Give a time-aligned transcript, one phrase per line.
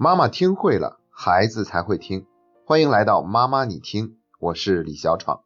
[0.00, 2.24] 妈妈听会了，孩子才会听。
[2.64, 5.40] 欢迎来到妈妈你听，我是李小闯。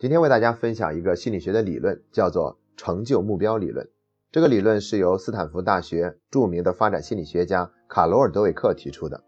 [0.00, 3.86] 今天为大家分享一个心理学的理论，叫做成就目标理论。
[4.32, 9.22] 这个理论是由斯坦福大学著名的发展心理学家卡罗尔·德韦克提出的。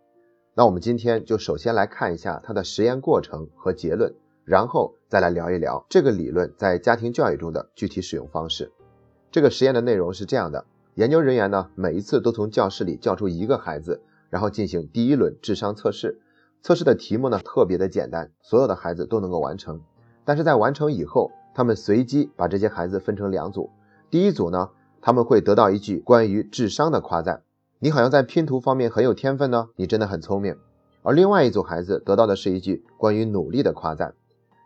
[0.54, 4.14] 那我们今天就首先来看一下他的实验过程和结论，
[4.46, 8.72] 然后再来聊一聊这个理论在家庭教育中的具体使用方式。
[9.30, 10.64] 这个实验的内容是这样的：
[10.94, 14.00] 研究人员呢，每一次都从教室里叫出一个孩子。
[14.30, 16.20] 然后进行第一轮智商测试，
[16.62, 19.82] 测试的题目呢特别的简单，所有的孩子都能够完成。
[20.24, 23.68] 但是在完成以后，他们随机把这些孩子分成两组，
[24.08, 24.70] 第一组呢，
[25.02, 27.42] 他们会得到一句关于智商的夸赞，
[27.80, 30.56] 你好像在拼图方面很有天分呢，你真的很聪明。
[31.02, 34.14] 而另外一组孩子得到的是一句关于努力的夸赞，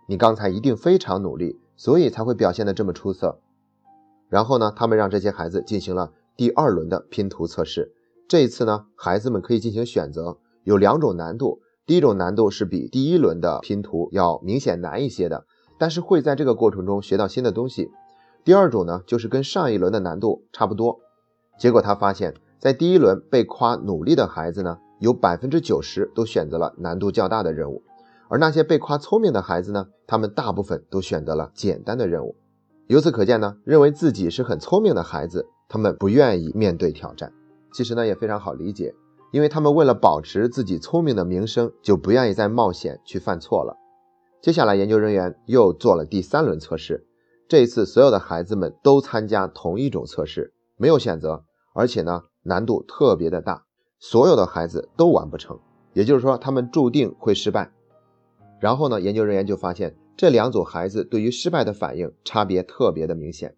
[0.06, 3.38] 你刚才一定非常努力，所以才会表现的这么出色。
[4.28, 7.92] 然后呢，他们让这些孩子进行了第二轮的拼图测试。
[8.26, 11.60] 这一次呢，孩子们可以进行选择，有两种难度。
[11.86, 15.44] 第一种难度是比第一轮的拼图要明显难一些的，
[15.78, 17.90] 但是会在这个过程中学到新的东西。
[18.42, 21.00] 第二种呢，就是跟上一轮的难度差不多。
[21.58, 27.82] 结果他发现，在第一轮被夸努力的孩子呢，有百分之九十都选择了难度较大的任务，
[28.28, 32.34] 而那些被夸聪明的孩子呢，他们大部分都选择了简单的任务。
[32.86, 37.30] 由此可见呢，认为自己是很聪明的孩子，他们不愿意面对挑战。
[37.74, 38.94] 其实呢也非常好理解，
[39.32, 43.76] 因为他们为了保持自己聪明的名声，就不愿意再冒险去犯错了。
[44.40, 47.04] 接下来，研究人员又做了第三轮测试，
[47.48, 53.64] 这一次所有的孩子们都参加同一种测试，没有选择，而且呢难度特别的大，
[53.98, 55.58] 所有的孩子都完不成，
[55.94, 57.72] 也就是说他们注定会失败。
[58.60, 63.56] 然后呢，研究人员就发现这两组孩子对于失败的反应差别特别的明显，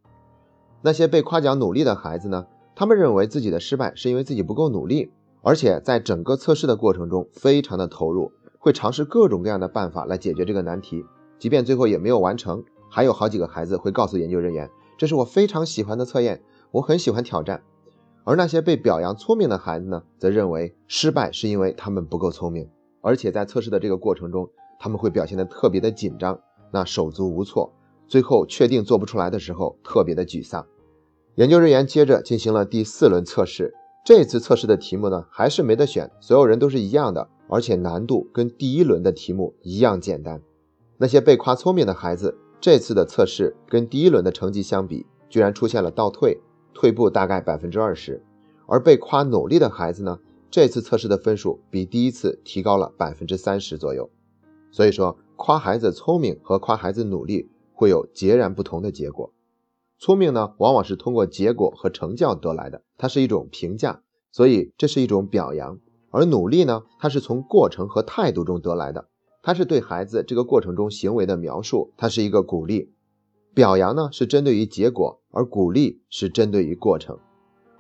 [0.81, 2.47] 那些被夸奖努力的孩子呢？
[2.79, 5.11] 他们认为自己的失败是因为自己不够努力，
[5.41, 11.03] 而且在整个测试的过程中非常的投入，会尝试各种各样的办法来解决这个难题，
[11.39, 12.63] 即便最后也没有完成。
[12.91, 17.63] 还有好几个孩子会告诉研究人员，这是我非常喜欢的测验，我很喜欢挑战。
[18.25, 22.69] 而那些被表扬聪明的孩子呢，则认为失败是因为他们不够聪明，
[23.01, 26.39] 而且在测试的这个过程中，他们会表现得特别的紧张，
[26.71, 27.73] 那手足无措，
[28.07, 30.67] 最后确定做不出来的时候，特别的沮丧。
[31.37, 40.41] 研究人员接着进行了第四轮测试，这次测试的题目呢还是没得选，所有人都是一样的，而且难度跟第一轮的题目一样简单。
[40.97, 46.41] 那些被夸聪明的孩子，这次的测试跟第一轮的成绩相比，居然出现了倒退，
[46.73, 48.23] 退步大概百分之二十。
[48.67, 50.19] 而被夸努力的孩子呢，
[50.51, 54.09] 这次测试的分数比第一次提高了百分之三十左右。
[54.73, 59.31] 所以说，夸孩子聪明和夸孩子努力会有截然不同的结果。
[59.99, 65.79] 聪明呢，往往是通过结果和成效得来的，它是一种评价，所以这是一种表扬；
[66.11, 69.09] 而努力呢，它是从过程和态度中得来的，
[69.43, 72.93] 它是对孩子这个过程中行为的描述，它是一个鼓励。
[73.55, 77.19] 表扬呢是针对于结果，而鼓励是针对于过程。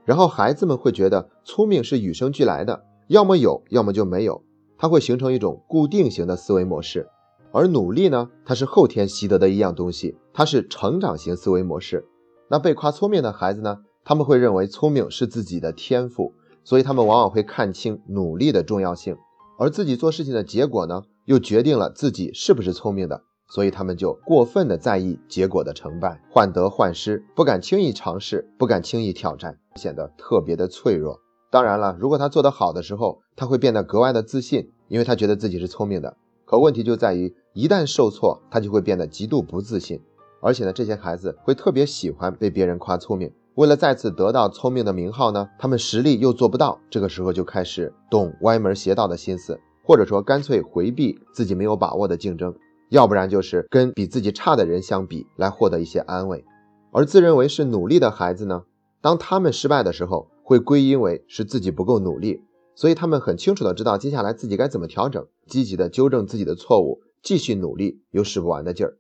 [0.06, 4.42] 然后孩子们会觉得聪明是与生俱来的，要么有，要么就没有，
[4.78, 7.08] 它会形成一种固定型的思维模式。
[7.56, 12.04] 而努力呢，它是后天习得的一样东西，它是成长型思维模式。
[12.50, 16.34] 那被夸聪明的孩子呢，他们会认为聪明是自己的天赋，
[16.64, 19.16] 所以他们往往会看清努力的重要性。
[19.58, 31.18] 而自己做事情的结果呢，又决定了自己是不是聪明的，所以他们就过分的在意结果的成败，患得患失，不敢轻易尝试，不敢轻易挑战，显得特别的脆弱。
[31.50, 36.18] 当然了，如果他做得好的时候，他会变得格外的自信，因为他觉得自己是聪明的。
[36.44, 39.98] 可问题就在于，一旦受挫，他就会变得极度不自信。
[40.42, 43.32] 而且呢，这些孩子会特别喜欢被别人夸聪明。
[43.54, 52.54] 为了再次得到聪明的名号呢，他们实力又做不到，这个时候就开始动歪门邪道的心思，或者说干脆回避自己没有把握的竞争，
[52.90, 56.44] 要不然就是跟比自己差的人相比，来获得一些安慰。
[56.92, 58.64] 而自认为是努力的孩子呢，
[59.00, 62.42] 当他们失败的时候，会归因为是自己不够努力。
[62.74, 68.96] 所以他们很清楚的知道接下来自己该怎么调整，积极的纠正自己的错误，继续努力，有使不完的劲儿。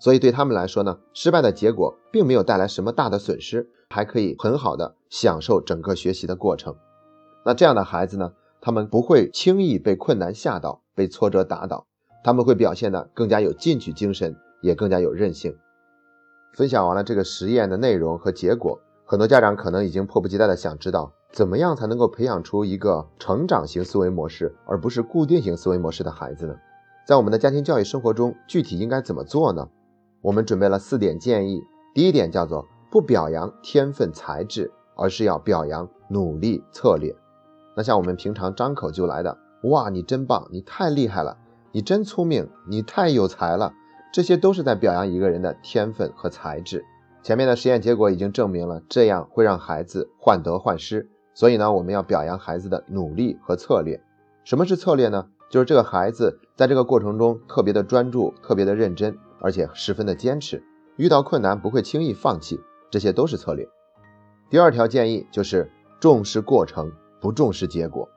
[0.00, 6.76] 所以对他们来说呢，失败的结果并没有带来什么大的损失，还可以很好的享受整个学习的过程。
[7.44, 11.86] 那这样的孩子呢，他们不会轻易被困难吓倒，被挫折打倒，
[12.22, 15.56] 他们会表现的更加有进取精神，也更加有韧性。
[16.52, 21.12] 分享完了这个实验的内容和结果，很多家长可能已经迫不及待的想知道。
[21.32, 26.54] 怎么样才能够培养出一个成长型思维模式，而不是固定型思维模式的孩子呢？
[27.06, 29.68] 在我们的家庭教育生活中，具体应该怎么做呢？
[30.22, 31.62] 我们准备了四点建议。
[31.92, 37.14] 第一点叫做不表扬天分才智，而是要表扬努力策略。
[37.76, 41.36] 那像我们平常张口就来的，哇，你真棒，你太厉害了，
[41.72, 43.74] 你真聪明，你太有才了，
[44.10, 46.82] 这些都是在表扬一个人的天分和才智。
[47.22, 51.10] 前面的实验结果已经证明了，这样会让孩子患得患失。
[51.34, 54.02] 所以呢，我们要表扬孩子的努力和策略。
[54.42, 55.26] 什么是策略呢？
[55.54, 60.60] 就是这个孩子在这个过程中特别的专注、特别的认真，而且十分的坚持，
[60.96, 62.58] 遇到困难不会轻易放弃，
[62.90, 63.64] 这些都是策略。
[64.50, 65.70] 第二条建议就是
[66.00, 66.90] 重视过程，
[67.20, 68.08] 不重视结果。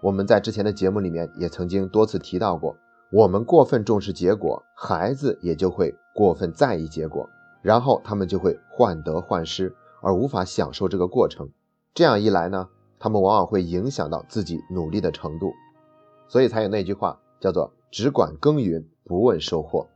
[0.00, 2.74] 我们在之前的节目里面也曾经多次提到过，
[3.12, 7.28] 我们过分重视结果，孩子也就会过分在意结果，
[7.60, 11.50] 然后他们就会患得患失，而无法享受这个过程。
[11.92, 12.66] 这样一来呢，
[12.98, 15.52] 他们往往会影响到自己努力的程度，
[16.32, 19.86] 所以才有那句话叫做“只管耕耘，不问收获”。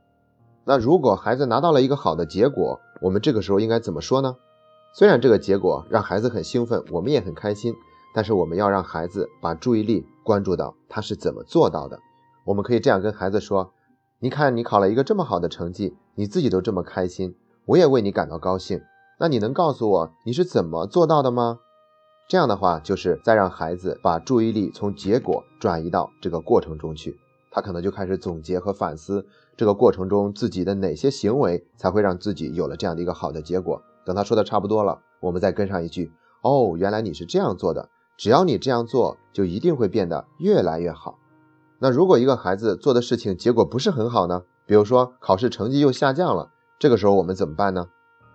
[0.65, 4.35] 那如果孩子拿到了一个好的结果，我们这个时候应该怎么说呢？
[4.93, 7.73] 虽然这个结果让孩子很兴奋，我们也很开心，
[8.13, 11.99] 但是我们要让孩子把注意力关注到他是怎么做到的。
[12.45, 13.71] 我们可以这样跟孩子说
[14.21, 17.35] ：“你看，你考了一个这么好的成绩，你自己都这么开心，
[17.65, 18.79] 我也为你感到高兴。
[19.19, 21.61] 那你能告诉我你是怎么做到的吗？”
[22.27, 27.17] 这样的话，就是再让孩子把注意力从结果转移到这个过程中去，
[27.49, 29.25] 他可能就开始总结和反思
[29.55, 33.81] 这个过程中自己的哪些行为才会让自己有了这样的一个好的结果。
[34.05, 36.11] 等他说的差不多了，我们再跟上一句
[36.43, 37.87] ：“哦，原来你是这样做的，
[38.17, 41.17] 只要你这样做，就一定会变得越来越好。”
[41.79, 44.43] 那如果一个孩子做的事情结果不是很好呢？
[44.65, 47.87] 比如说考试成绩又下降了，这个时候我们怎么办呢？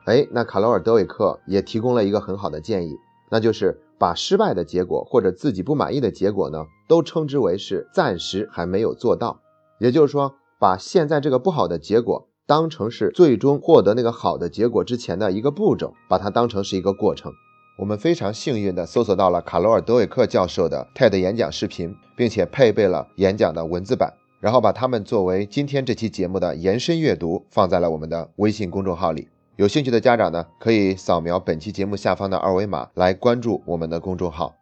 [0.07, 2.97] 哎，那卡罗尔·德韦克也提供了一个很好的建议。
[3.33, 9.41] 那就是把失败的结果或者自己不满意的结果呢，都称之为是暂时还没有做到。
[9.81, 17.33] 也就是说，把现在这个不好的结果当成是最终获得那个好的结果之前的一个步骤，把它当成是一个过程。
[17.79, 29.27] 我们非常幸运的搜索到了卡罗尔·德韦克教授的 TED 演讲视频，并且配备了演讲的文字版，然后把它们作为今天这期节目的延伸阅读放在了我们的微信公众号里。
[29.63, 34.57] 有兴趣的家长呢，可以扫描本期节目下方的二维码来关注我们的公众号。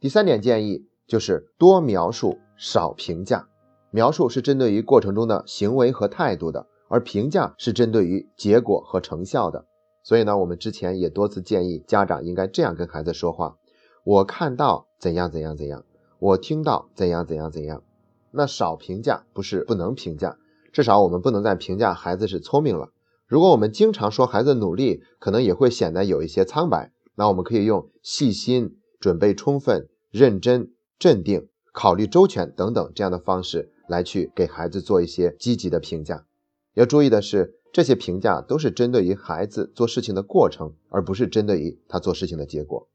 [0.00, 3.46] 第三点建议就是多描述，少评价。
[3.92, 9.64] 描述是针对于过程中的行为和态度的，而评价是针对于结果和成效的。
[10.02, 13.54] 所以呢，我们之前也多次建议家长应该这样跟孩子说话：
[14.02, 15.84] 我看到怎样怎样怎样，
[16.18, 17.84] 我听到怎样怎样怎样。
[18.32, 20.36] 那少评价不是不能评价，
[20.72, 22.88] 至少我们不能再评价孩子是聪明了。
[23.32, 26.92] 如果我们经常说孩子努力，可能也会显得有一些苍白。
[27.14, 36.26] 那我们可以用细心、准备充分、认真、镇定、考虑周全等等这样的方式来去给孩子做一些积极的评价。
[36.74, 42.86] 要注意的是，这些评价都是针对于孩子做事情的过程，而不是针对于他做事情的结果。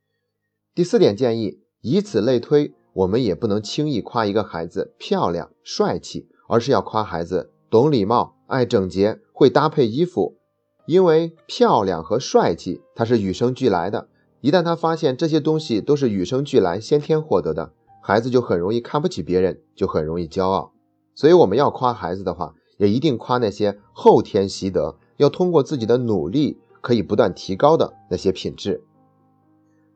[0.75, 8.36] 第四点建议，以此类推，我们也不能轻易夸一个孩子漂亮、帅气，而是要夸孩子懂礼貌。
[8.48, 10.36] 爱整洁，会搭配衣服，
[10.88, 14.07] 因为漂亮和帅气，它是与生俱来的。
[14.42, 20.72] 一旦他发现这些东西都是与生俱来、先天获得的，孩子就很容易看不起别人，就很容易骄傲。
[21.13, 28.81] 所以我们要夸孩子的话，也一定夸那些后天习得，要通过自己的努力可以不断提高的那些品质。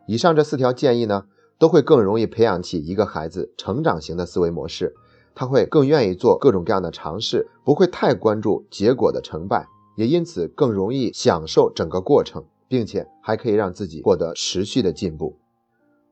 [0.05, 1.25] 以上这四条建议呢，
[1.57, 4.93] 都会更容易培养起一个孩子成长型的思维模式。
[5.33, 15.37] 他会更愿意做各种各样的尝试，不会太关注结果的成败，也因此更容易享受整个过程，并且还可以让自己获得持续的进步。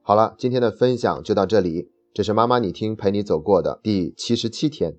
[0.02, 4.96] 好了，今天的分享就到这里，这是妈妈你听陪你走过的第七十七天，